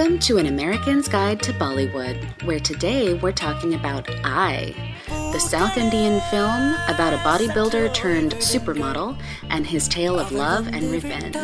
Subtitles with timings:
[0.00, 4.74] Welcome to An American's Guide to Bollywood, where today we're talking about I,
[5.06, 10.90] the South Indian film about a bodybuilder turned supermodel and his tale of love and
[10.90, 11.36] revenge.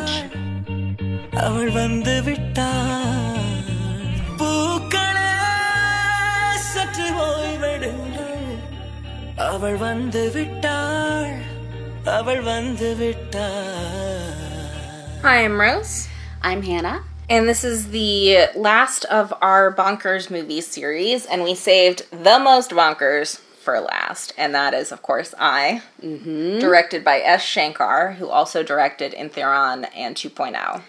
[15.21, 16.09] Hi, I'm Rose.
[16.41, 22.09] I'm Hannah and this is the last of our Bonkers movie series, and we saved
[22.11, 26.61] the most bonkers for last, and that is, of course, I, mm-hmm.
[26.61, 27.43] directed by S.
[27.43, 30.29] Shankar, who also directed Enthiran and oh.
[30.29, 30.83] 2.0.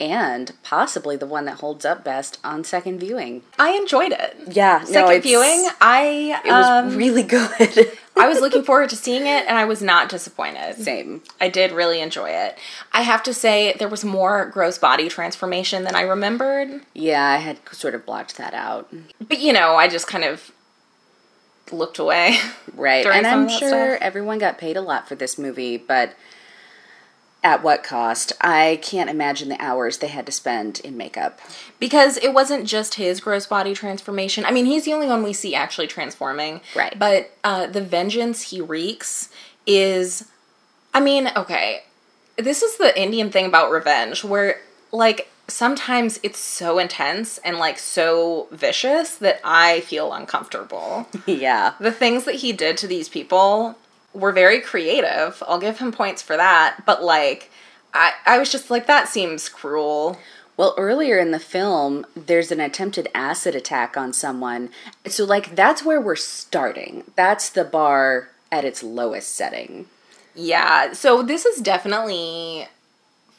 [0.00, 3.42] And possibly the one that holds up best on second viewing.
[3.58, 4.36] I enjoyed it.
[4.48, 7.92] Yeah, Second viewing, I It was um, really good.
[8.16, 10.76] I was looking forward to seeing it, and I was not disappointed.
[10.76, 11.22] Same.
[11.40, 12.56] I did really enjoy it.
[12.92, 16.82] I have to say, there was more gross body transformation than I remembered.
[16.94, 18.92] Yeah, I had sort of blocked that out.
[19.20, 20.52] But you know, I just kind of
[21.72, 22.38] looked away.
[22.74, 23.06] Right.
[23.12, 26.14] and I'm sure everyone got paid a lot for this movie, but
[27.44, 28.32] at what cost?
[28.40, 31.38] I can't imagine the hours they had to spend in makeup.
[31.78, 34.46] Because it wasn't just his gross body transformation.
[34.46, 36.62] I mean, he's the only one we see actually transforming.
[36.74, 36.98] Right.
[36.98, 39.28] But uh, the vengeance he wreaks
[39.66, 40.28] is.
[40.94, 41.84] I mean, okay.
[42.36, 47.78] This is the Indian thing about revenge, where, like, sometimes it's so intense and, like,
[47.78, 51.06] so vicious that I feel uncomfortable.
[51.26, 51.74] yeah.
[51.78, 53.76] the things that he did to these people
[54.14, 55.42] were very creative.
[55.46, 56.84] I'll give him points for that.
[56.86, 57.50] But like,
[57.92, 60.18] I I was just like, that seems cruel.
[60.56, 64.70] Well, earlier in the film, there's an attempted acid attack on someone.
[65.06, 67.02] So, like, that's where we're starting.
[67.16, 69.86] That's the bar at its lowest setting.
[70.34, 70.92] Yeah.
[70.92, 72.68] So this is definitely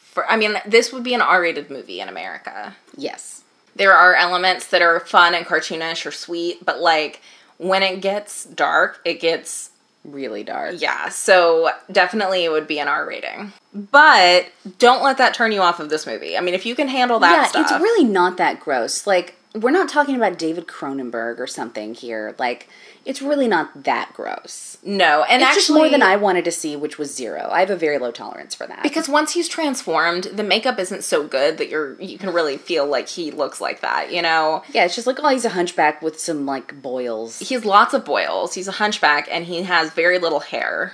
[0.01, 0.29] for.
[0.29, 2.75] I mean, this would be an R-rated movie in America.
[2.97, 3.43] Yes.
[3.75, 7.21] There are elements that are fun and cartoonish or sweet, but like
[7.57, 9.71] when it gets dark, it gets
[10.05, 10.75] Really dark.
[10.79, 13.53] Yeah, so definitely it would be an R rating.
[13.73, 16.37] But don't let that turn you off of this movie.
[16.37, 17.71] I mean, if you can handle that yeah, stuff.
[17.71, 19.07] it's really not that gross.
[19.07, 22.35] Like, we're not talking about David Cronenberg or something here.
[22.37, 22.69] Like,
[23.05, 24.77] it's really not that gross.
[24.83, 27.47] no, and it's actually just more than I wanted to see, which was zero.
[27.51, 28.83] I have a very low tolerance for that.
[28.83, 32.85] because once he's transformed, the makeup isn't so good that you're you can really feel
[32.85, 34.63] like he looks like that, you know.
[34.73, 37.39] yeah, it's just like, oh, he's a hunchback with some, like, boils.
[37.39, 38.53] He has lots of boils.
[38.55, 40.93] He's a hunchback and he has very little hair.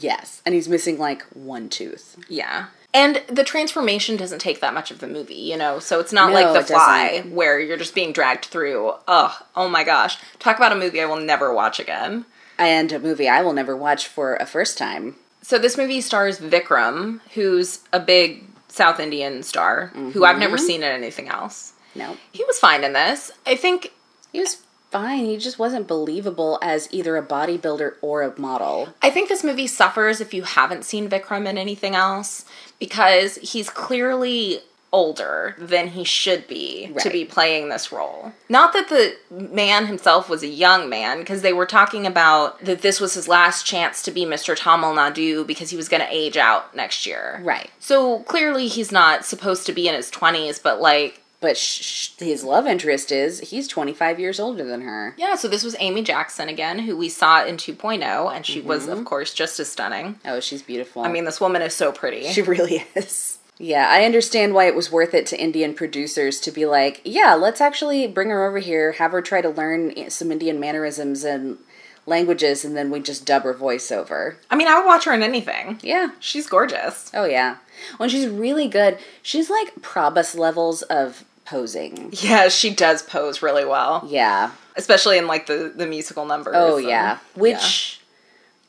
[0.00, 0.42] Yes.
[0.44, 2.16] And he's missing, like, one tooth.
[2.28, 2.66] Yeah.
[2.92, 6.30] And the transformation doesn't take that much of the movie, you know, so it's not
[6.30, 7.34] No, like The Fly doesn't.
[7.34, 8.94] where you're just being dragged through.
[9.06, 10.18] Ugh, oh my gosh.
[10.40, 12.24] Talk about a movie I will never watch again.
[12.58, 15.14] And a movie I will never watch for a first time.
[15.42, 20.66] So this movie stars Vikram, who's a big South Indian star, who I've never mm-hmm.
[20.66, 21.72] seen in anything else.
[21.94, 22.16] No.
[22.32, 23.30] He was fine in this.
[23.46, 23.92] I think
[24.32, 25.24] He was fine.
[25.24, 28.88] He just wasn't believable as either a bodybuilder or a model.
[29.02, 32.44] I think this movie suffers if you haven't seen Vikram in anything else
[32.78, 34.60] because he's clearly
[34.92, 38.32] older than he should be to be playing this role.
[38.48, 42.82] Not that the man himself was a young man because they were talking about that
[42.82, 44.56] this was his last chance to be Mr.
[44.56, 47.40] Tamil Nadu because he was going to age out next year.
[47.44, 47.70] Right.
[47.78, 52.10] So clearly he's not supposed to be in his 20s but like But sh- sh-
[52.18, 55.14] his love interest is he's 25 years older than her.
[55.16, 58.82] yeah, so this was Amy Jackson again who we saw in 2.0 and she was
[58.82, 58.98] mm-hmm.
[58.98, 60.18] of course just as stunning.
[60.24, 61.02] Oh, she's beautiful.
[61.02, 62.24] I mean, this woman is so pretty.
[62.28, 63.38] she really is.
[63.58, 67.34] Yeah, I understand why it was worth it to Indian producers to be like, yeah,
[67.34, 71.58] let's actually bring her over here, have her try to learn some Indian mannerisms and
[72.06, 74.38] languages, and then we just dub her voice over.
[74.50, 75.78] I mean, I would watch her in anything.
[75.82, 76.12] Yeah.
[76.20, 77.10] She's gorgeous.
[77.12, 77.58] Oh, yeah.
[77.98, 82.10] When she's really good, she's like Prabhas levels of posing.
[82.12, 84.52] Yeah, she does pose really well, Yeah.
[84.76, 86.54] especially in like the the musical numbers.
[86.56, 87.18] Oh, and- yeah.
[87.34, 88.00] Which,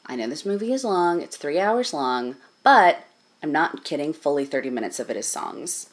[0.08, 3.04] I know this movie is long, it's three hours long, but
[3.44, 5.88] I'm not kidding, fully 30 minutes of it is songs.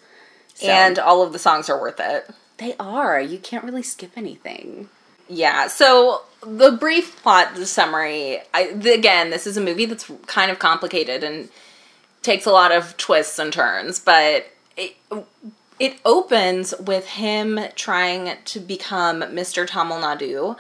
[0.55, 2.29] So- and all of the songs are worth it.
[2.57, 3.21] They are.
[3.21, 4.89] You can't really skip anything.
[5.29, 5.69] Yeah.
[5.69, 8.41] So the brief plot, the summary.
[8.55, 11.49] I the, again, this is a movie that's kind of complicated and
[12.23, 14.47] takes a lot of twists and turns, but
[14.77, 14.97] it
[15.79, 19.67] it opens with him trying to become Mr.
[19.67, 20.57] Tamil Nadu,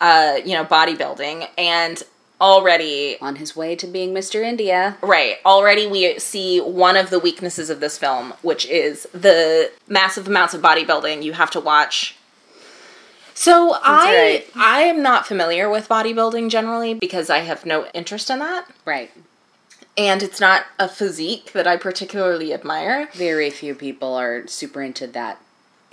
[0.00, 2.02] uh, you know, bodybuilding, and
[2.40, 4.42] already On his way to being Mr.
[4.42, 4.96] India.
[5.00, 5.38] Right.
[5.44, 10.54] Already we see one of the weaknesses of this film, which is the massive amounts
[10.54, 12.16] of bodybuilding you have to watch.
[13.34, 14.50] So I right.
[14.54, 18.66] I am not familiar with bodybuilding generally because I have no interest in that.
[18.84, 19.10] Right.
[19.98, 23.08] And it's not a physique that I particularly admire.
[23.14, 25.40] Very few people are super into that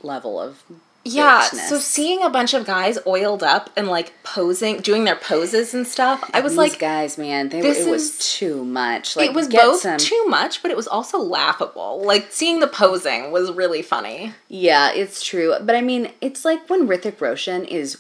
[0.02, 0.62] level of
[1.06, 5.74] Yeah, so seeing a bunch of guys oiled up and like posing, doing their poses
[5.74, 9.16] and stuff, I was These like, guys, man, they, this it was is- too much.
[9.16, 12.02] Like, it was both some- too much, but it was also laughable.
[12.04, 14.34] Like seeing the posing was really funny.
[14.50, 15.56] Yeah, it's true.
[15.62, 17.98] But I mean, it's like when Hrithik Roshan is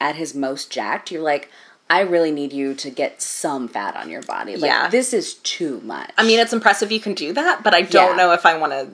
[0.00, 1.50] at his most jacked, you're like,
[1.92, 4.56] I really need you to get some fat on your body.
[4.56, 4.88] Like, Yeah.
[4.88, 6.10] this is too much.
[6.16, 8.16] I mean, it's impressive you can do that, but I don't Yeah.
[8.16, 8.88] know if I want to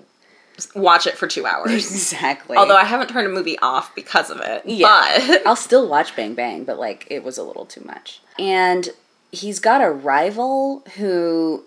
[0.77, 1.71] watch it for two hours.
[1.73, 2.57] exactly.
[2.57, 4.63] Although I haven't turned a movie off because of it.
[4.67, 5.23] Yeah.
[5.29, 8.21] But I'll still watch Bang Bang, but like it was a little too much.
[8.37, 8.91] And
[9.31, 11.63] he's got a rival who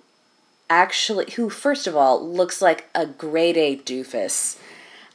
[0.70, 4.58] actually who first of all looks like a grade A doofus.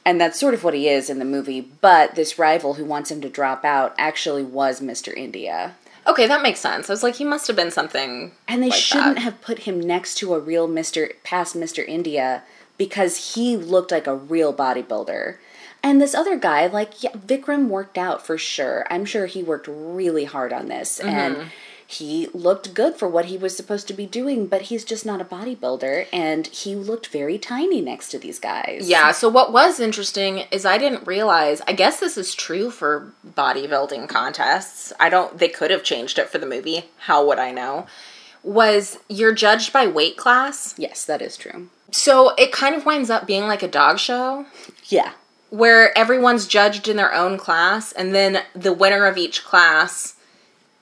[0.03, 3.11] And that's sort of what he is in the movie, but this rival who wants
[3.11, 5.13] him to drop out actually was Mr.
[5.15, 5.75] India.
[6.07, 6.89] Okay, that makes sense.
[6.89, 8.31] I was like, he must have been something.
[8.47, 9.21] And they like shouldn't that.
[9.23, 11.11] have put him next to a real Mr.
[11.23, 11.87] past Mr.
[11.87, 12.43] India
[12.77, 15.37] because he looked like a real bodybuilder.
[15.83, 18.85] And this other guy, like, yeah, Vikram worked out for sure.
[18.89, 20.99] I'm sure he worked really hard on this.
[20.99, 21.09] Mm-hmm.
[21.09, 21.51] And
[21.89, 25.21] he looked good for what he was supposed to be doing, but he's just not
[25.21, 26.07] a bodybuilder.
[26.11, 28.89] And he looked very tiny next to these guys.
[28.89, 33.13] Yeah, so what was interesting is I didn't realize, I guess this is true for
[33.25, 34.91] bodybuilding contests.
[34.99, 36.85] I don't, they could have changed it for the movie.
[36.99, 37.87] How would I know?
[38.43, 40.75] Was you're judged by weight class.
[40.77, 41.69] Yes, that is true.
[41.91, 44.45] So it kind of winds up being like a dog show
[44.87, 45.13] Yeah.
[45.49, 50.15] where everyone's judged in their own class and then the winner of each class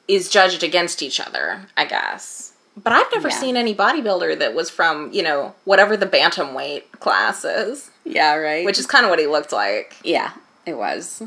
[0.07, 2.51] is judged against each other, I guess.
[2.77, 3.39] But I've never Yeah.
[3.39, 8.65] seen any bodybuilder that was from, you know, whatever the bantamweight class is, Yeah, right?
[8.65, 9.95] which is kind of what he looked like.
[10.03, 10.31] yeah,
[10.65, 11.23] it was.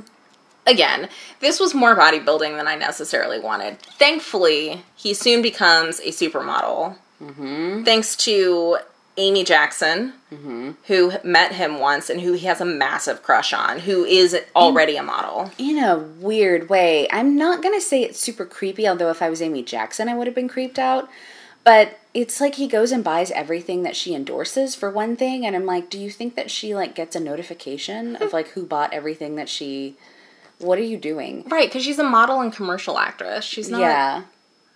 [0.67, 1.09] Again,
[1.41, 3.81] this was more bodybuilding than I necessarily wanted.
[3.99, 6.97] Thankfully, he soon becomes a supermodel.
[7.23, 7.85] Mm-hmm.
[7.85, 8.77] Thanks to
[9.19, 10.15] Amy Jackson,
[10.87, 14.97] who met him once and who he has a massive crush on, who is already
[14.97, 15.51] a model.
[15.59, 17.07] in a weird way.
[17.11, 20.27] I'm not gonna say it's super creepy, although if I was Amy Jackson, I would
[20.27, 21.09] have been creeped out.
[21.65, 25.55] But it's like he goes and buys everything that she endorses for one thing, and
[25.55, 28.93] I'm like, do you think that she like gets a notification of like who bought
[28.95, 29.97] everything that she?
[30.59, 31.45] What are you doing?
[31.49, 33.45] Right, because she's a model and commercial actress.
[33.45, 33.81] She's not.
[33.81, 34.23] yeah,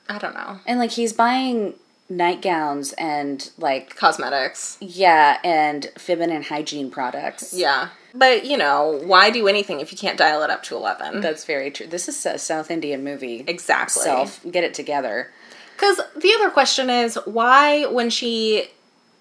[0.08, 0.58] I don't know.
[0.66, 1.74] and like he's buying
[2.08, 4.76] nightgowns and like Cosmetics.
[4.80, 7.54] yeah, and feminine hygiene products.
[7.54, 7.88] Yeah.
[8.14, 11.22] But, you know, why do anything if you can't dial it up to 11?
[11.22, 11.86] That's very true.
[11.86, 13.42] This is a South Indian movie.
[13.46, 14.02] exactly.
[14.02, 15.30] Self, get it together.
[15.74, 18.66] Because the other question is why, when she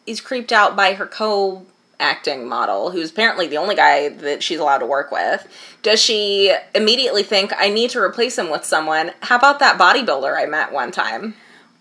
[0.06, 1.66] is creeped out by her co
[2.02, 5.48] acting model, who's apparently the only guy that she's allowed to work with,
[5.84, 9.12] does she immediately think, I need to replace him with someone?
[9.22, 11.36] How about that bodybuilder I met one time?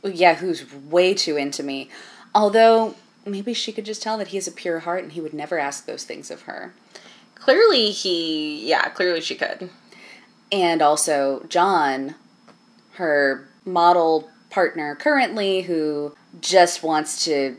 [0.05, 1.89] Yeah, who's way too into me.
[2.35, 2.95] Although
[3.27, 5.59] maybe she could just tell that he has a pure heart and he would never
[5.59, 6.75] ask those things of her.
[7.35, 9.71] Clearly, he, yeah, clearly she could.
[10.53, 12.15] And also John,
[12.95, 17.57] her model partner currently, who just wants to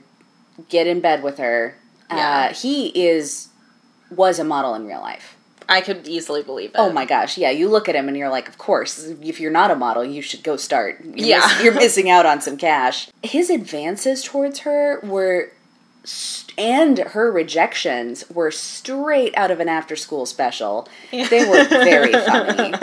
[0.70, 1.78] get in bed with her.
[2.10, 2.50] Yeah.
[2.50, 3.48] Uh, he is
[4.10, 5.38] was a model in real life.
[5.72, 6.90] I could easily believe oh it.
[6.90, 7.50] Oh my gosh, yeah.
[7.50, 10.22] You look at him and you're like, of course, if you're not a model, you
[10.22, 11.00] should go start.
[11.04, 11.38] You're Yeah.
[11.40, 13.10] miss- you're missing out on some cash.
[13.24, 15.52] His advances towards her were,
[16.04, 20.88] st- and her rejections were straight out of an after school special.
[21.12, 22.74] They were very funny.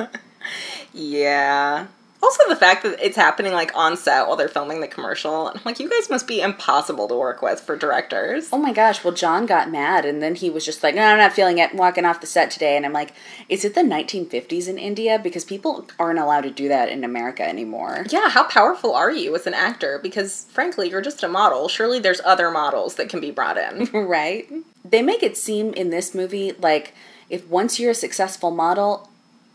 [0.94, 1.86] Yeah.
[2.22, 5.60] Also, the fact that it's happening like on set while they're filming the commercial, I'm
[5.64, 8.48] like, you guys must be impossible to work with for directors.
[8.52, 11.18] Oh my gosh, well, John got mad and then he was just like, no, I'm
[11.18, 12.76] not feeling it, walking off the set today.
[12.76, 13.12] And I'm like,
[13.48, 15.20] is it the 1950s in India?
[15.22, 18.04] Because people aren't allowed to do that in America anymore.
[18.10, 20.00] Yeah, how powerful are you as an actor?
[20.02, 21.68] Because frankly, you're just a model.
[21.68, 23.88] Surely there's other models that can be brought in.
[23.92, 24.50] right?
[24.84, 26.94] They make it seem in this movie like
[27.30, 29.08] if once you're a successful model,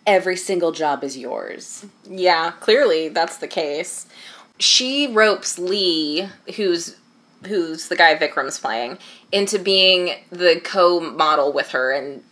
[0.05, 1.86] every single job is yours.
[2.10, 4.07] yeah, clearly that's the case.
[4.60, 6.98] She ropes Lee, who's
[7.48, 8.98] who's the guy Vikram's playing,
[9.31, 12.24] into being the co-model with her and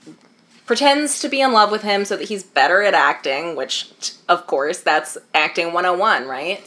[0.65, 3.91] pretends to be in love with him so that he's better at acting, which
[4.29, 6.63] of course that's acting 101, right?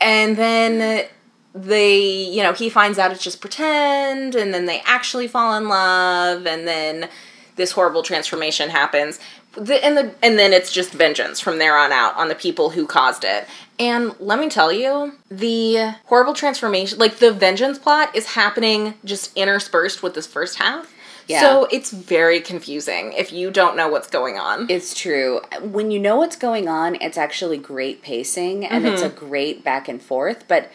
[0.00, 1.06] And then
[1.54, 5.68] they, you know, he finds out it's just pretend and then they actually fall in
[5.68, 7.08] love and then
[7.56, 9.20] this horrible transformation happens.
[9.56, 12.70] The, and the and then it's just vengeance from there on out on the people
[12.70, 13.46] who caused it.
[13.78, 19.36] And let me tell you, the horrible transformation, like the vengeance plot is happening just
[19.36, 20.92] interspersed with this first half.
[21.26, 21.40] Yeah.
[21.40, 24.66] So it's very confusing if you don't know what's going on.
[24.68, 25.40] It's true.
[25.62, 29.16] When you know what's going on, it's actually great pacing and it's mm-hmm.
[29.16, 30.46] a great back and forth.
[30.48, 30.70] But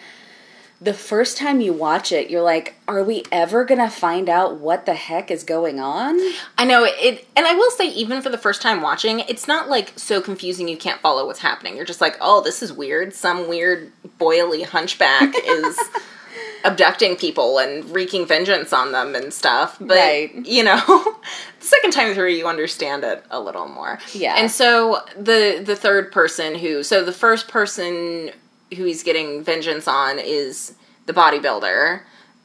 [0.81, 4.57] the first time you watch it, you're like, are we ever going to find out
[4.59, 6.17] what the heck is going on?
[6.57, 9.67] I know it, and I will say, even for the first time watching, it's not
[9.69, 11.75] like so confusing you can't follow what's happening.
[11.75, 13.13] You're just like, oh, this is weird.
[13.13, 15.77] Some weird boily hunchback is
[16.63, 19.77] abducting people and wreaking vengeance on them and stuff.
[19.79, 20.45] But Right.
[20.45, 20.77] you know,
[21.59, 24.00] the second time through, you understand it a little more.
[24.13, 24.36] Yeah.
[24.38, 28.31] And so the the third person who, so the first person
[28.75, 30.73] who he's getting vengeance on is
[31.05, 32.01] the bodybuilder.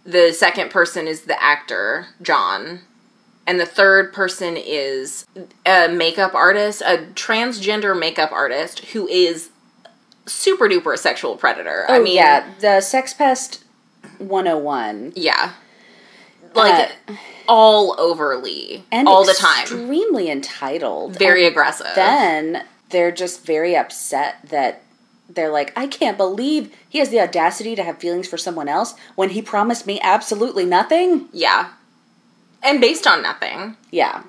[0.06, 2.80] The second person is the actor, John.
[3.46, 5.26] And the third person is
[5.66, 9.50] a makeup artist, a transgender makeup artist who is
[10.26, 11.84] super duper a sexual predator.
[11.88, 12.46] I Oh, mean, yeah.
[12.60, 13.62] The Sex Pest
[14.18, 15.12] 101.
[15.14, 15.52] yeah.
[16.54, 16.92] Like
[17.48, 19.62] all overly, Uh, And all the time.
[19.62, 21.18] Extremely entitled.
[21.18, 21.88] Very And aggressive.
[21.94, 24.80] Then they're just very upset that
[25.34, 28.94] they're like, I can't believe he has the audacity to have feelings for someone else
[29.16, 31.28] when he promised me absolutely nothing.
[31.32, 31.70] yeah.
[32.62, 33.76] And based on nothing.
[33.90, 34.22] Yeah.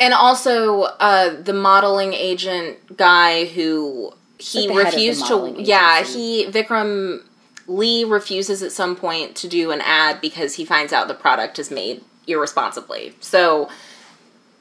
[0.00, 5.26] And also uh, the modeling agent guy who he Like the head of the refused
[5.28, 5.32] to.
[5.36, 6.18] modeling Yeah, agency.
[6.44, 7.22] he Vikram
[7.68, 11.58] Lee refuses at some point to do an ad because he finds out the product
[11.60, 13.14] is made irresponsibly.
[13.20, 13.68] So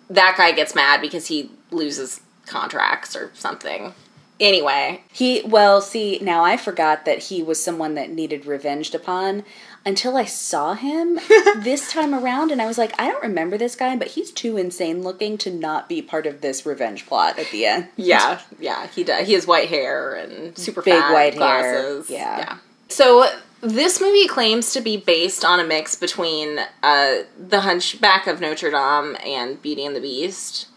[0.10, 3.94] that guy gets mad because he loses contracts or something.
[4.39, 9.44] Anyway, He, well, see, now I forgot that he was someone that needed revenged upon
[9.86, 11.15] until I saw him
[11.58, 14.58] this time around, and I was like, I don't remember this guy, but he's too
[14.58, 17.88] insane looking to not be part of this revenge plot at the end.
[17.96, 19.25] yeah, yeah, he does.
[19.25, 22.10] He has white hair and super Big white hair, glasses.
[22.10, 22.38] yeah.
[22.38, 22.58] yeah.
[22.89, 23.27] So
[23.62, 28.70] this movie claims to be based on a mix between uh, The Hunchback of Notre
[28.72, 30.67] Dame and Beauty and the Beast.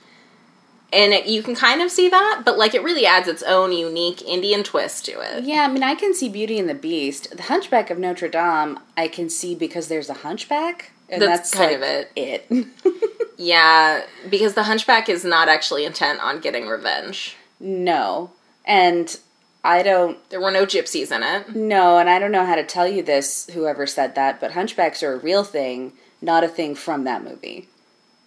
[0.92, 3.72] And it, you can kind of see that, but like it really adds its own
[3.72, 5.44] unique Indian twist to it.
[5.44, 7.36] Yeah, I mean, I can see Beauty and the Beast.
[7.36, 10.90] The Hunchback of Notre Dame, I can see because there's a hunchback.
[11.08, 12.46] And That's that's, kind of like, it.
[13.38, 17.36] Yeah, because the Hunchback is not actually intent on getting revenge.
[17.58, 18.32] no.
[18.66, 19.18] And
[19.64, 21.56] I don't There were no gypsies in it.
[21.56, 25.02] No, and I don't know how to tell you this, whoever said that, but hunchbacks
[25.02, 27.68] are a real thing, not a thing from that movie.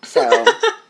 [0.01, 0.45] So,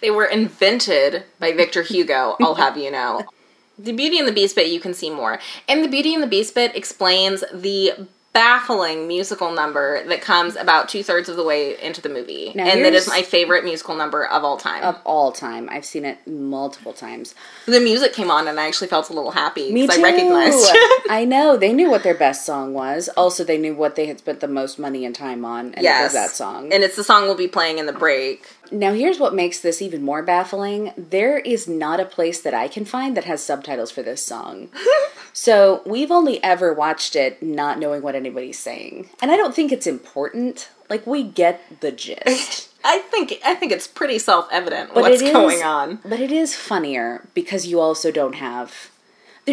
[0.00, 3.24] They were invented by Victor Hugo, I'll have you know.
[3.78, 5.40] The Beauty and the Beast bit you can see more.
[5.66, 7.94] And the Beauty and the Beast bit explains the
[8.32, 12.52] baffling musical number that comes about two thirds of the way into the movie.
[12.54, 14.84] Now, and that is my favorite musical number of all time.
[14.84, 17.34] of all time, I've seen it multiple times.
[17.66, 20.02] the music came on and I actually felt a little happy Me because too.
[20.02, 20.76] I recognized
[21.10, 23.08] I know they knew what their best song was.
[23.16, 25.82] Also, they knew what they had spent the most money and time on, and it
[25.82, 26.04] yes.
[26.04, 26.72] was that song.
[26.72, 28.46] And it's the song we'll be playing in the break.
[28.72, 30.92] Now, here's what makes this even more baffling.
[30.96, 34.68] There is not a place that I can find that has subtitles for this song.
[35.32, 39.10] so, we've only ever watched it not knowing what anybody's saying.
[39.20, 40.68] And I don't think it's important.
[40.88, 42.68] Like, we get the gist.
[42.84, 45.98] I think I think it's pretty self evident But what's is- going on.
[46.04, 48.90] But it is funnier because you also don't have.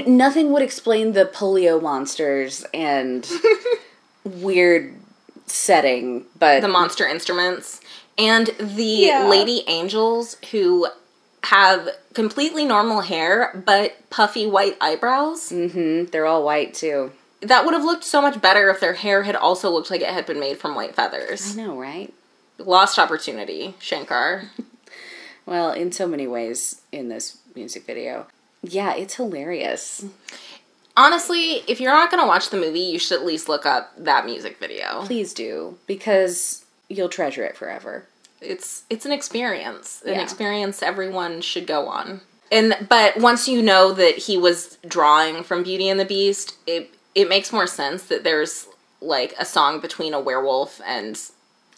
[0.05, 3.27] Nothing would explain the polio monsters and
[4.23, 4.93] weird
[5.47, 7.81] setting, but the monster instruments
[8.17, 9.27] and the Yeah.
[9.27, 10.87] lady angels who
[11.43, 15.49] have completely normal hair but puffy white eyebrows.
[15.49, 17.11] Mhm, they're all white too.
[17.41, 20.09] That would have looked so much better if their hair had also looked like it
[20.09, 21.53] had been made from white feathers.
[21.57, 22.11] I know, right?
[22.57, 24.49] Lost opportunity, Shankar.
[25.45, 28.27] Well, in so many ways in this music video.
[28.61, 30.03] Yeah, it's hilarious.
[30.97, 33.93] Honestly, if you're not going to watch the movie, you should at least look up
[33.97, 35.03] that music video.
[35.05, 38.05] Please do because you'll treasure it forever.
[38.41, 40.21] It's it's an experience, an Yeah.
[40.21, 42.21] experience everyone should go on.
[42.51, 46.91] And but once you know that he was drawing from Beauty and the Beast, it
[47.15, 48.67] it makes more sense that there's
[49.01, 51.19] like a song between a werewolf and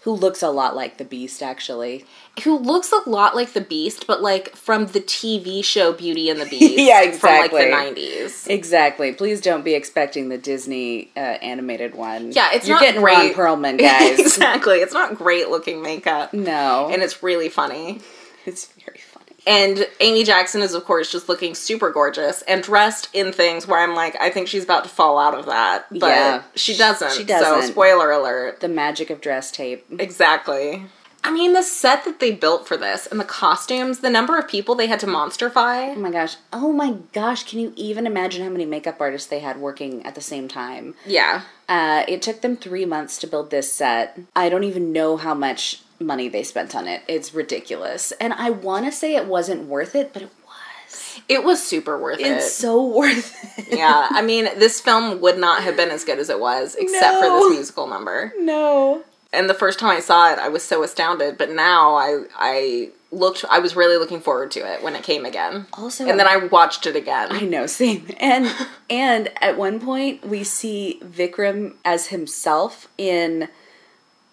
[0.04, 2.06] Who looks a lot like the Beast, actually.
[2.46, 6.40] who looks a lot like the Beast, but like from the TV show Beauty and
[6.40, 6.78] the Beast.
[6.78, 7.50] Yeah, exactly.
[7.50, 8.48] From like the nineties.
[8.48, 9.12] Exactly.
[9.14, 12.32] Please don't be expecting the Disney uh, animated one.
[12.32, 13.36] Yeah, it's You're not getting great.
[13.38, 14.20] Ron Perlman, guys.
[14.20, 14.78] exactly.
[14.78, 16.34] It's not great looking makeup.
[16.34, 18.00] No, And it's really funny.
[18.46, 19.09] it's very funny.
[19.50, 23.80] And Amy Jackson is, of course, just looking super gorgeous and dressed in things where
[23.80, 25.88] I'm like, I think she's about to fall out of that.
[25.90, 26.44] But Yeah.
[26.56, 27.12] she doesn't.
[27.14, 27.64] She doesn't.
[27.64, 28.60] So, spoiler alert.
[28.60, 29.86] The magic of dress tape.
[29.98, 30.86] Exactly.
[31.24, 34.48] I mean, the set that they built for this and the costumes, the number of
[34.48, 35.98] people they had to Oh monsterify.
[35.98, 36.38] my gosh.
[36.54, 37.44] Oh my gosh.
[37.44, 40.96] Can you even imagine how many makeup artists they had working at the same time?
[41.06, 41.42] Yeah.
[41.70, 44.20] Uh, it took them three months to build this set.
[44.36, 47.04] I don't even know how much money they spent on it.
[47.08, 48.12] It's ridiculous.
[48.14, 51.22] And I want to say it wasn't worth it, but it was.
[51.30, 52.26] It was super worth it.
[52.26, 53.78] It's so worth it.
[53.78, 57.20] yeah, I mean, this film would not have been as good as it was except
[57.20, 58.34] for this musical number.
[58.40, 59.04] No.
[59.32, 61.38] And the first time I saw it, I was so astounded.
[61.38, 65.26] But now I I looked, I was really looking forward to it when it came
[65.26, 65.68] again.
[65.74, 67.28] Also, and then I watched it again.
[67.32, 68.08] I know, same.
[68.20, 68.54] And
[68.90, 73.50] and at one point we see Vikram as himself in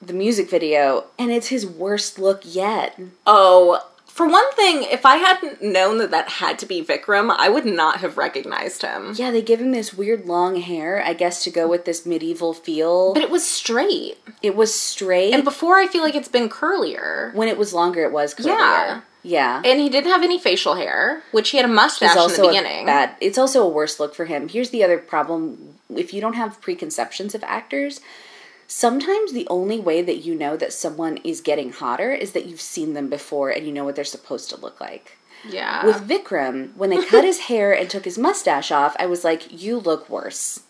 [0.01, 2.99] the music video, and it's his worst look yet.
[3.27, 3.81] Oh,
[4.17, 7.67] for one thing, if I hadn't known that that had to be Vikram, I would
[7.67, 9.13] not have recognized him.
[9.15, 12.55] Yeah, they give him this weird long hair, I guess, to go with this medieval
[12.55, 13.13] feel.
[13.13, 14.17] But it was straight.
[14.41, 15.35] it was straight.
[15.35, 17.35] And before, I feel like it's been curlier.
[17.35, 18.47] when it was longer, it was curlier.
[18.47, 19.01] Yeah.
[19.23, 19.61] Yeah.
[19.63, 22.87] And he didn't have any facial hair, which he had a mustache in the beginning.
[22.87, 23.17] bad.
[23.21, 24.49] It's also a worse look for him.
[24.49, 28.01] Here's the other problem: if you don't have preconceptions of actors,
[28.67, 32.61] sometimes the only way that you know that someone is getting hotter is that you've
[32.61, 35.19] seen them before and you know what they're supposed to look like.
[35.49, 35.85] Yeah.
[35.87, 39.63] With Vikram, when they cut his hair and took his mustache off, I was like,
[39.63, 40.61] "You look worse."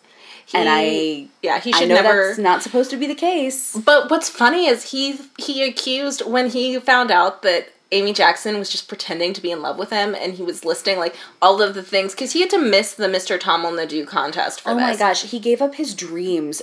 [0.55, 2.27] and I, yeah, he I should know never.
[2.29, 3.75] that's not supposed to be the case.
[3.77, 8.69] But what's funny is he he accused when he found out that Amy Jackson was
[8.69, 11.75] just pretending to be in love with him, and he was listing like all of
[11.75, 13.41] the things because he had to miss the Mr.
[13.41, 14.83] Tamil Nadu contest for Oh this.
[14.83, 16.61] my gosh, he gave up his dreams.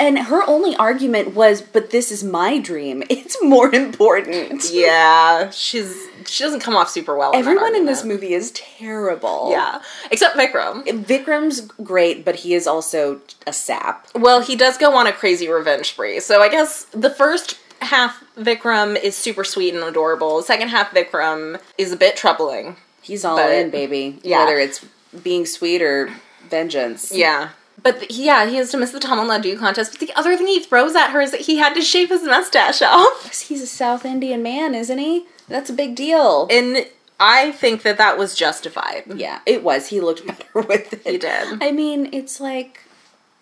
[0.00, 3.02] And her only argument was, but this is my dream.
[3.10, 4.64] It's more important.
[4.72, 5.96] Yeah, she's
[6.26, 7.32] she doesn't come off super well.
[7.34, 9.48] Everyone in this movie is terrible.
[9.50, 10.84] yeah, except Vikram.
[11.04, 14.06] Vikram's great, but he is also a sap.
[14.14, 16.20] Well, he does go on a crazy revenge spree.
[16.20, 20.38] So I guess the first half Vikram is super sweet and adorable.
[20.38, 22.76] The second half Vikram is a bit troubling.
[23.02, 24.18] He's all But- in, baby.
[24.22, 24.44] Yeah.
[24.44, 24.84] Whether it's
[25.22, 26.10] being sweet or
[26.48, 27.12] vengeance.
[27.12, 27.50] Yeah.
[27.84, 29.92] But th- yeah, he has to miss the Tamil Nadu contest.
[29.92, 32.22] But the other thing he throws at her is that he had to shave his
[32.24, 33.40] mustache off.
[33.42, 35.26] He's a South Indian man, isn't he?
[35.48, 36.48] That's a big deal.
[36.50, 36.86] And
[37.20, 39.04] I think that that was justified.
[39.14, 39.88] yeah, it was.
[39.88, 41.02] He looked better with it.
[41.06, 41.62] He did.
[41.62, 42.80] I mean, it's like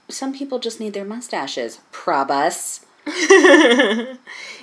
[0.09, 1.79] some people just need their mustaches.
[1.93, 2.85] Prabhas.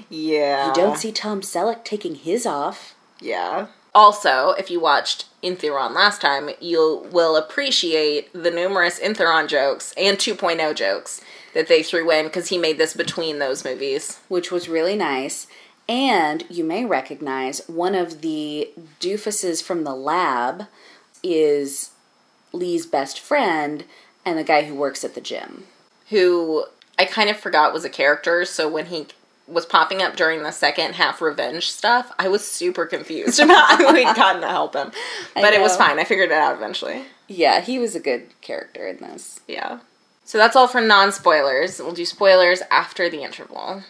[0.09, 0.67] Yeah.
[0.67, 2.95] You don't see Tom Selleck taking his off.
[3.19, 3.67] Yeah.
[3.93, 10.17] Also, if you watched Enthiran last time, you will appreciate the numerous Enthiran jokes and
[10.17, 11.21] 2.0 jokes
[11.53, 14.19] that they threw in because he made this between those movies.
[14.27, 15.47] which was really nice.
[15.87, 20.67] And you may recognize one of the doofuses from the lab
[21.23, 21.89] is
[22.53, 23.85] Lee's best friend
[24.23, 25.63] and the guy who works at the gym.
[26.09, 26.65] Who
[26.99, 29.07] I kind of forgot was a character, so when he
[29.49, 33.93] was popping up during the second half revenge stuff, I was super confused about how
[33.93, 34.91] we'd gotten to help him.
[35.33, 35.99] But it was fine.
[35.99, 37.03] I figured it out eventually.
[37.27, 39.39] Yeah, he was a good character in this.
[39.47, 39.79] Yeah.
[40.25, 41.79] So that's all for non spoilers.
[41.79, 43.83] We'll do spoilers after the interval.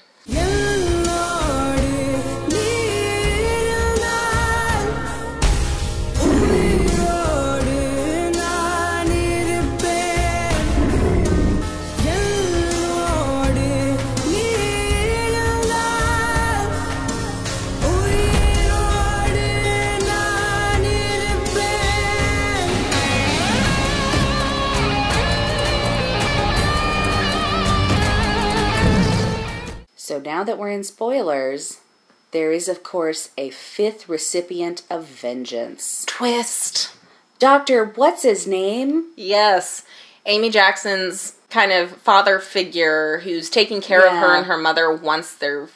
[30.20, 31.80] So now that we're in spoilers,
[32.32, 36.04] there is, of course, a fifth recipient of vengeance.
[36.10, 36.92] Twist.
[37.40, 39.12] Doctor, what's his name?
[39.16, 39.86] Yes.
[40.26, 45.34] Amy Jackson's kind of father figure who's taking care of her and her mother once
[45.34, 45.70] their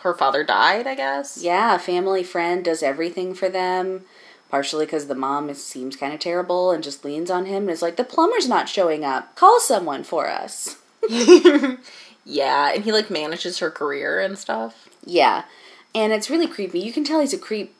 [0.00, 1.42] her father died, I guess.
[1.42, 4.02] Yeah, a family friend does everything for them.
[4.50, 7.70] Partially because the mom is, seems kind of terrible and just leans on him and
[7.70, 9.34] is like, the plumber's not showing up.
[9.34, 10.76] Call someone for us.
[12.30, 14.90] Yeah, and he like manages her career and stuff.
[15.02, 15.44] Yeah.
[15.94, 16.78] And it's really creepy.
[16.78, 17.74] You can tell he's a creep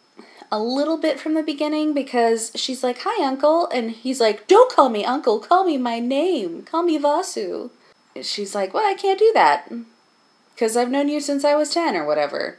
[0.51, 3.69] a little bit from the beginning because she's like, Hi, Uncle.
[3.69, 5.39] And he's like, Don't call me Uncle.
[5.39, 6.63] Call me my name.
[6.63, 7.71] Call me Vasu.
[8.23, 9.71] She's like, Well, I can't do that
[10.55, 12.57] because I've known you since I was 10 or whatever.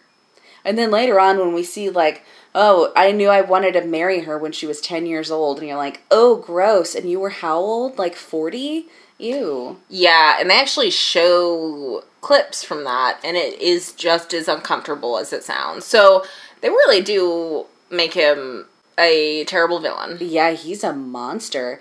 [0.63, 2.23] And then later on, when we see, like,
[2.54, 5.67] oh, I knew I wanted to marry her when she was 10 years old, and
[5.67, 6.95] you're like, oh, gross.
[6.95, 7.97] And you were how old?
[7.97, 8.88] Like 40?
[9.19, 9.77] Ew.
[9.89, 15.34] Yeah, and they actually show clips from that, and it is just as uncomfortable as
[15.34, 15.86] it sounds.
[15.86, 16.25] So
[16.62, 18.65] they really do make him
[18.97, 20.17] a terrible villain.
[20.19, 21.79] Yeah, he's a monster.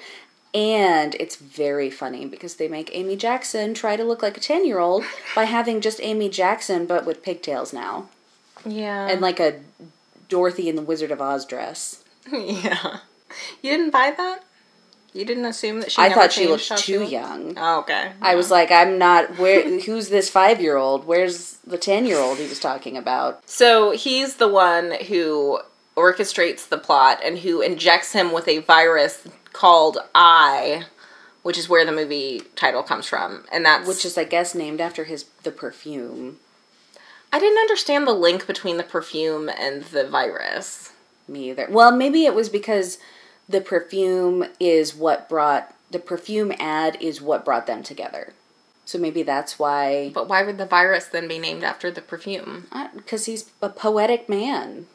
[0.55, 4.65] And it's very funny because they make Amy Jackson try to look like a 10
[4.67, 8.09] year old by having just Amy Jackson but with pigtails now.
[8.65, 9.09] Yeah.
[9.09, 9.61] And like a
[10.29, 12.03] Dorothy in the Wizard of Oz dress.
[12.33, 12.99] yeah.
[13.63, 14.45] You didn't buy that?
[15.13, 17.13] You didn't assume that she I thought she looked she too looked?
[17.13, 17.55] young.
[17.57, 18.13] Oh, okay.
[18.21, 19.39] I was like, I'm not.
[19.39, 19.81] Where?
[19.81, 21.07] Who's this five year old?
[21.07, 23.49] Where's the 10 year old he was talking about?
[23.49, 25.61] So he's the one who
[25.97, 30.85] orchestrates the plot and who injects him with a virus called I,
[31.43, 34.81] which is where the movie title comes from, and that's Which is, I guess, named
[34.81, 36.39] after his the perfume.
[37.33, 40.93] I didn't understand the link between the perfume and the virus.
[41.27, 41.67] Me either.
[41.69, 42.99] Well, maybe it was because
[43.49, 48.35] the perfume is what brought the perfume ad is what brought them together.
[48.85, 50.11] So maybe that's why.
[50.15, 52.67] But why would the virus then be named after the perfume?
[52.95, 54.87] Because he's a poetic man.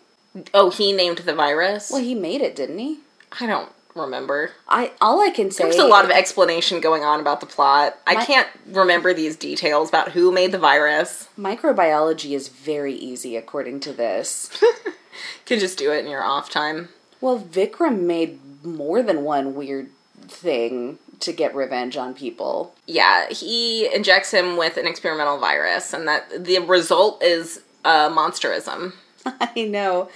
[0.53, 1.91] Oh, he named the virus.
[1.91, 2.99] Well, he made it, didn't he?
[3.39, 4.51] I don't remember.
[4.67, 5.65] I all I can say.
[5.65, 7.97] There's a lot of explanation going on about the plot.
[8.07, 11.29] I can't remember these details about who made the virus.
[11.37, 14.49] microbiology is very easy according to this.
[15.13, 16.89] You can just do it in your off time.
[17.23, 19.89] Well, Vikram made more than one weird
[20.27, 22.75] thing to get revenge on people.
[22.85, 28.91] Yeah, he injects him with an experimental virus, and that the result is uh, monsterism.
[29.25, 30.09] I know.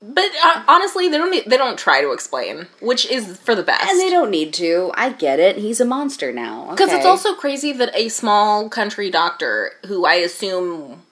[0.00, 3.90] But uh, honestly, they don't they don't try to explain, which is for the best.
[3.90, 4.92] And they don't need to.
[4.94, 5.56] I get it.
[5.56, 6.70] He's a monster now.
[6.70, 11.02] Because it's also crazy that a small country doctor, who I assume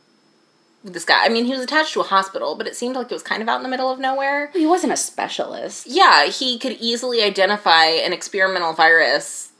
[0.84, 3.14] this guy, I mean, he was attached to a hospital, but it seemed like it
[3.14, 4.50] was kind of out in the middle of nowhere.
[4.52, 5.86] he wasn't a specialist.
[5.86, 9.52] Yeah, he could easily identify an experimental virus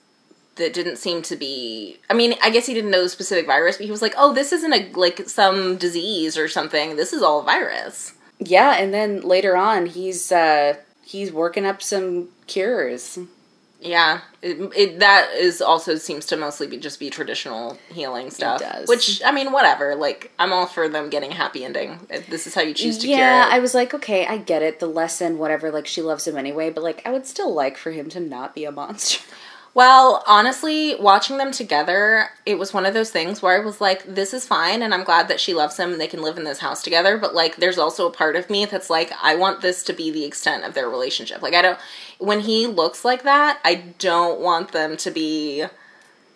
[0.57, 1.99] that didn't seem to be.
[2.11, 4.35] I mean, I guess he didn't know the specific virus, but he was like, "Oh,
[4.35, 6.97] this isn't a like some disease or something.
[6.97, 12.29] This is all virus." Yeah, and then later on, he's uh he's working up some
[12.47, 13.19] cures.
[13.83, 18.61] Yeah, it, it that is also seems to mostly be just be traditional healing stuff.
[18.61, 18.89] does.
[18.89, 19.97] Which I mean, whatever.
[19.97, 21.99] Like I'm all for them getting a happy ending.
[22.09, 24.79] If this is how you choose to yeah, I was like, okay, I get it.
[24.79, 25.73] The lesson, whatever.
[25.73, 28.55] Like she loves him anyway, but like I would still like for him to not
[28.55, 29.21] be a monster.
[29.75, 34.05] well, honestly, watching them together, it was one of those things where I was like,
[34.05, 36.45] this is fine, and I'm glad that she loves him and they can live in
[36.45, 37.19] this house together.
[37.19, 40.13] But like, there's also a part of me that's like, I want this to be
[40.13, 41.43] the extent of their relationship.
[41.43, 41.79] Like, I don't.
[42.25, 45.65] When he looks like that, I don't want them to be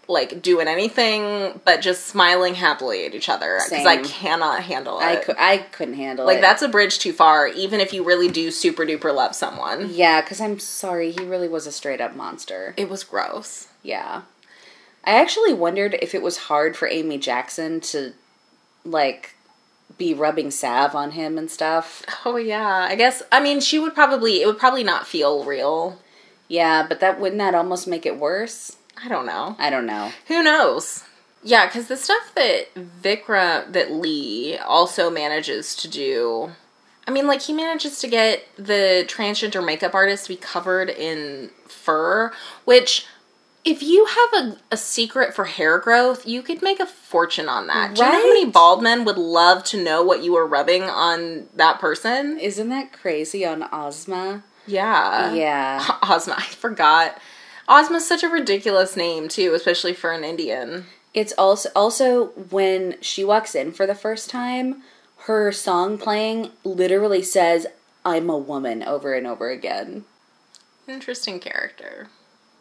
[0.08, 5.04] like doing anything but just smiling happily at each other because I cannot handle it.
[5.04, 6.36] I cou- I couldn't handle like it.
[6.36, 9.90] Like that's a bridge too far, even if you really do super duper love someone.
[9.92, 12.74] yeah, because I'm sorry, he really was a straight up monster.
[12.76, 13.68] It was gross.
[13.82, 14.22] Yeah.
[15.04, 18.12] I actually wondered if it was hard for Amy Jackson to
[18.84, 19.35] like
[19.98, 22.04] be rubbing salve on him and stuff.
[22.24, 23.22] Oh yeah, I guess.
[23.32, 24.42] I mean, she would probably.
[24.42, 25.98] It would probably not feel real.
[26.48, 28.76] Yeah, but that wouldn't that almost make it worse?
[29.02, 29.56] I don't know.
[29.58, 30.12] I don't know.
[30.28, 31.04] Who knows?
[31.42, 36.52] Yeah, because the stuff that Vikram, that Lee also manages to do.
[37.06, 41.50] I mean, like, he manages to get the transgender makeup artist to be covered in
[41.68, 42.32] fur,
[42.64, 43.06] which,
[43.66, 47.66] if you have a, a secret for hair growth, you could make a fortune on
[47.66, 47.94] that.
[47.94, 50.84] Do you know how many bald men would love to know what you were rubbing
[50.84, 52.38] on that person?
[52.38, 54.44] Isn't that crazy on Osma?
[54.68, 55.34] Yeah.
[55.34, 55.84] Yeah.
[56.02, 57.18] Osma, I forgot.
[57.68, 60.86] Osma's such a ridiculous name, too, especially for an Indian.
[61.12, 64.82] It's also also when she walks in for the first time,
[65.20, 67.66] her song playing literally says
[68.04, 70.04] "I'm a woman" over and over again.
[70.86, 72.08] Interesting character.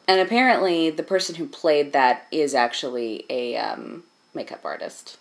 [0.07, 5.17] And apparently, the person who played that is actually a um, makeup artist.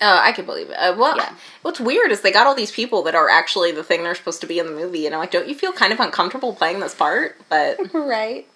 [0.00, 0.74] Oh, I can believe it.
[0.74, 1.34] Uh, well, Yeah.
[1.62, 4.40] what's weird is they got all these people that are actually the thing they're supposed
[4.42, 6.80] to be in the movie, and I'm like, don't you feel kind of uncomfortable playing
[6.80, 7.36] this part?
[7.48, 8.46] But Right.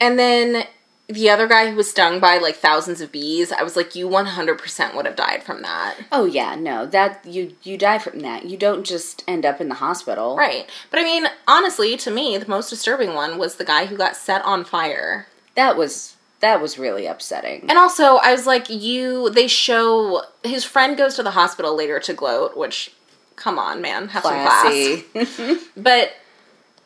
[0.00, 0.64] and then
[1.08, 4.08] the other guy who was stung by like thousands of bees, I was like, you
[4.08, 8.44] 100% would have died from that, Oh yeah, no, that you you die from that.
[8.46, 10.36] You don't just end up in the hospital.
[10.36, 10.68] right?
[10.90, 14.16] But I mean, honestly, to me, the most disturbing one was the guy who got
[14.16, 15.28] set on fire.
[15.54, 17.64] That was that was really upsetting.
[17.68, 19.30] And also, I was like, you.
[19.30, 22.92] They show his friend goes to the hospital later to gloat, which,
[23.36, 25.60] come on, man, have some class.
[25.76, 26.12] But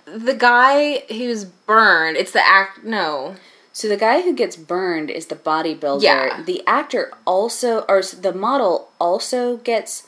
[0.04, 2.84] the guy who's burned, it's the act.
[2.84, 3.34] No,
[3.72, 6.02] so the guy who gets burned is the bodybuilder.
[6.02, 6.42] Yeah.
[6.42, 10.06] The actor also or the model also gets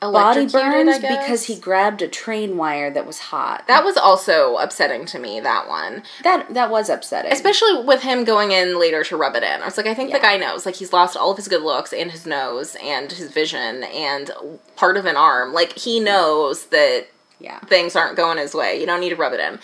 [0.00, 1.24] body Electrocuted, I burns guess.
[1.24, 3.66] because he grabbed a train wire that was hot.
[3.66, 5.40] That was also upsetting to me.
[5.40, 7.32] That one, that that was upsetting.
[7.32, 9.62] especially with him going in later to rub it in.
[9.62, 10.66] I was like, I think the guy knows.
[10.66, 14.30] Like, he's lost all of his good looks and his nose and his vision and
[14.76, 15.52] part of an arm.
[15.52, 17.06] Like, he knows that
[17.40, 17.58] yeah.
[17.60, 18.78] things aren't going his way.
[18.78, 19.58] You don't need to rub it in.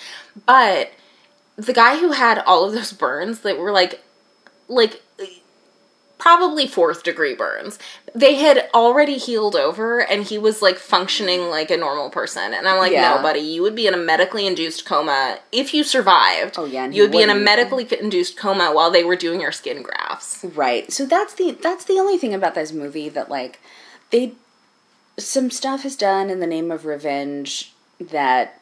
[0.46, 0.92] But
[1.56, 4.02] the guy who had all of those burns that were like
[4.68, 5.02] like
[6.18, 7.80] probably fourth degree burns.
[8.14, 12.54] They had already healed over and he was like functioning like a normal person.
[12.54, 13.16] And I'm like, Yeah.
[13.16, 16.54] no, buddy, you would be in a medically induced coma if you survived.
[16.58, 19.50] Oh, yeah, You would be in a medically induced coma while they were doing your
[19.50, 20.44] skin grafts.
[20.44, 20.92] Right.
[20.92, 23.58] So that's the that's the only thing about this movie that like
[24.10, 24.34] they
[25.18, 28.60] some stuff is done in the name of revenge that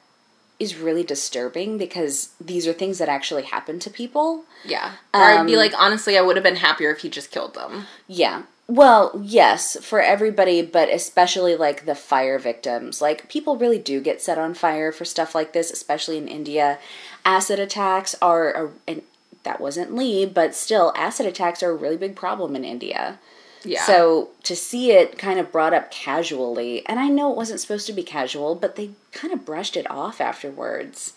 [0.60, 4.44] is really disturbing because these are things that actually happen to people.
[4.64, 4.92] Yeah.
[5.12, 7.54] Or I'd be Um, like, honestly, I would have been happier if he just killed
[7.54, 7.86] them.
[8.06, 8.42] Yeah.
[8.68, 13.00] Well, yes, for everybody, but especially like the fire victims.
[13.00, 16.78] Like people really do get set on fire for stuff like this, especially in India.
[17.24, 19.02] Acid attacks are a, and
[19.42, 23.18] that wasn't Lee, but still acid attacks are a really big problem in India.
[23.64, 23.84] Yeah.
[23.84, 27.86] So to see it kind of brought up casually, and I know it wasn't supposed
[27.88, 31.12] to be casual, but they kind of brushed it off afterwards.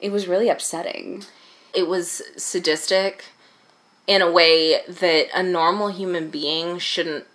[0.00, 1.24] It was really upsetting.
[1.74, 3.26] it was sadistic
[4.06, 7.26] in a way that a normal human being shouldn't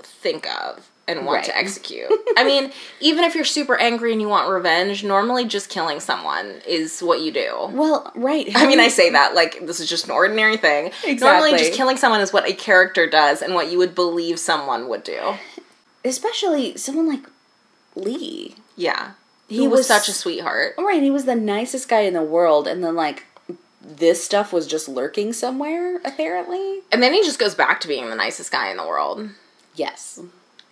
[0.00, 2.08] think of and want to execute.
[2.36, 6.60] I mean, even if you're super angry and you want revenge, normally just killing someone
[6.66, 7.68] is what you do.
[7.72, 8.46] Well, right.
[8.54, 10.86] I mean, I say that like this is just an ordinary thing.
[11.04, 11.16] Exactly.
[11.20, 14.88] Normally, just killing someone is what a character does and what you would believe someone
[14.88, 15.34] would do.
[16.04, 17.24] especially someone like
[17.94, 18.54] Lee.
[18.76, 19.12] Yeah.
[19.48, 20.74] He, He was, was- such a sweetheart.
[20.78, 23.24] Oh, right, he was the nicest guy in the world, and then like
[23.82, 26.80] this stuff was just lurking somewhere, apparently.
[26.92, 29.28] And then he just goes back to being the nicest guy in the world.
[29.74, 30.20] Yes.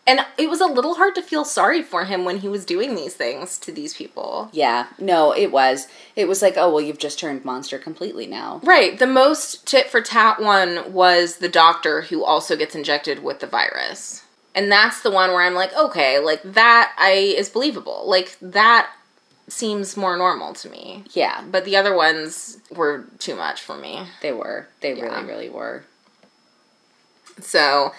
[0.09, 2.94] And it was a little hard to feel sorry for him when he was doing
[2.94, 4.49] these things to these people.
[4.53, 4.87] Yeah.
[4.99, 5.87] No, it was.
[6.16, 8.61] It was like, oh well, you've just turned monster completely now.
[8.64, 8.99] Right.
[8.99, 13.47] The most tit for tat one was the doctor who also gets injected with the
[13.47, 14.23] virus.
[14.55, 18.05] And that's the one where I'm like, okay, like that I is believable.
[18.07, 18.90] Like that
[19.47, 21.05] seems more normal to me.
[21.12, 24.07] Yeah, But the other ones were too much for me.
[24.23, 24.68] they were.
[24.81, 25.05] They Yeah.
[25.05, 25.85] really, really were.
[27.40, 27.92] So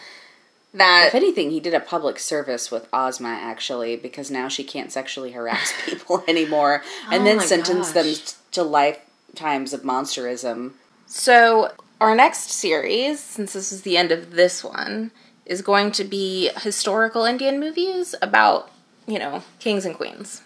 [0.73, 4.91] that If anything, he did a public service with Osma actually, because now she can't
[4.91, 8.15] sexually harass people anymore, and Oh then my sentence them
[8.51, 10.73] to lifetimes of monsterism.
[11.07, 15.11] So, our next series, since this is the end of this one,
[15.45, 18.69] is going to be historical Indian movies about,
[19.07, 20.43] you know, kings and queens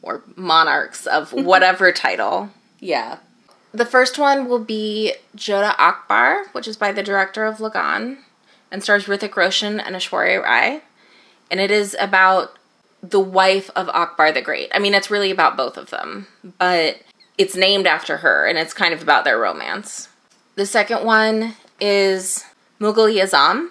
[0.00, 2.48] or monarchs of whatever title.
[2.80, 3.18] Yeah.
[3.72, 8.18] The first one will be Jodha Akbar, which is by the director of Lagaan
[8.76, 10.82] and stars Hrithik Roshan and Aishwarya Rai.
[11.50, 12.58] And it is about
[13.02, 14.70] the wife of Akbar the Great.
[14.74, 16.26] I mean, it's really about both of them,
[16.58, 16.98] but
[17.38, 20.10] it's named after her and it's kind of about their romance.
[20.56, 22.44] The second one is
[22.78, 23.70] Mughal e Azam,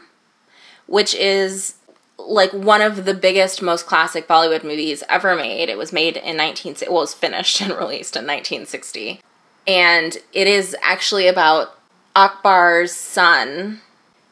[0.88, 1.76] which is
[2.18, 5.70] like one of the biggest, most classic Bollywood movies ever made.
[5.70, 9.22] It was made in 19 well, it was finished and released in 1960.
[9.68, 11.78] And it is actually about
[12.16, 13.82] Akbar's son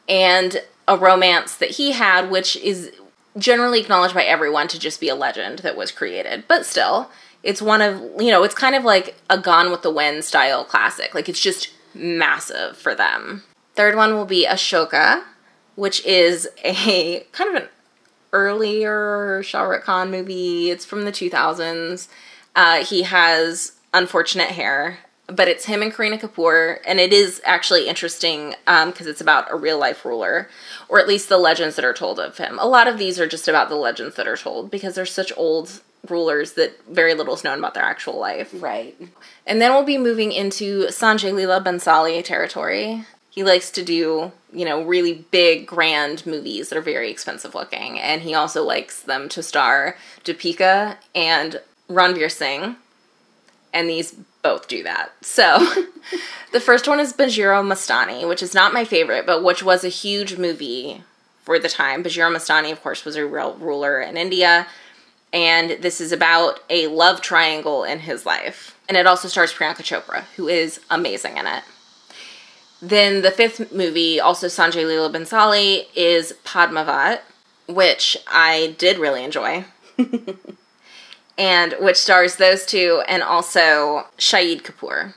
[0.08, 2.92] and a romance that he had, which is
[3.38, 6.44] generally acknowledged by everyone to just be a legend that was created.
[6.48, 7.10] But still,
[7.42, 10.64] it's one of, you know, it's kind of like a Gone with the Wind style
[10.64, 11.14] classic.
[11.14, 13.44] Like, it's just massive for them.
[13.76, 15.24] Third one will be Ashoka,
[15.76, 17.70] which is a kind of an
[18.32, 20.70] earlier Shah Rukh Khan movie.
[20.70, 22.08] It's from the 2000s.
[22.56, 27.88] Uh, he has unfortunate hair, but it's him and Kareena Kapoor, and it is actually
[27.88, 30.50] interesting um, because it's about a real life ruler,
[30.90, 32.60] or at least the legends that are told of him.
[32.60, 35.32] A lot of these are just about the legends that are told because they're such
[35.38, 38.54] old rulers that very little is known about their actual life.
[38.54, 38.96] Right.
[39.48, 43.06] And then we'll be moving into Sanjay Leela Bhansali territory.
[43.30, 48.00] He likes to do, you know, really big, grand movies that are very expensive looking.
[48.00, 52.76] And he also likes them to star Deepika and Ranveer Singh.
[53.74, 55.14] And these both do that.
[55.22, 55.86] So
[56.52, 59.90] the first one is Bajirao Mastani, which is not my favorite, but which was a
[59.90, 61.04] huge movie
[61.42, 62.04] for the time.
[62.04, 64.68] Bajirao Mastani, of course, was a real ruler in India
[65.34, 68.78] and this is about a love triangle in his life.
[68.88, 71.64] And it also stars Priyanka Chopra, who is amazing in it.
[72.82, 77.22] Then the fifth movie, also Sanjay Leela Bhansali, is Padmavat,
[77.68, 79.66] which I did really enjoy.
[81.38, 85.14] and which stars those two and also Shahid Kapoor.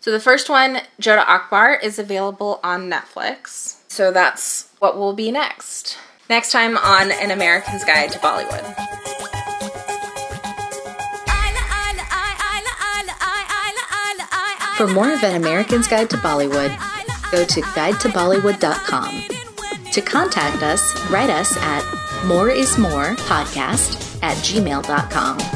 [0.00, 3.78] So the first one, Jodha Akbar, is available on Netflix.
[3.88, 5.98] So that's what will be next.
[6.30, 8.74] Next time on An American's Guide to Bollywood.
[14.76, 16.76] For more of An American's Guide to Bollywood,
[17.32, 19.22] go to guidetobollywood.com.
[19.92, 21.82] To contact us, write us at
[22.26, 25.55] moreismorepodcast at gmail.com.